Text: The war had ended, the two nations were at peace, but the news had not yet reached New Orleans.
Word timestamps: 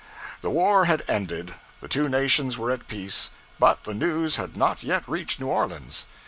The 0.41 0.49
war 0.49 0.85
had 0.85 1.03
ended, 1.07 1.53
the 1.79 1.87
two 1.87 2.09
nations 2.09 2.57
were 2.57 2.71
at 2.71 2.87
peace, 2.87 3.29
but 3.59 3.83
the 3.83 3.93
news 3.93 4.37
had 4.37 4.57
not 4.57 4.81
yet 4.81 5.07
reached 5.07 5.39
New 5.39 5.45
Orleans. 5.49 6.07